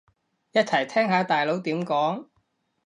[0.53, 2.25] 一齊聽下大佬點講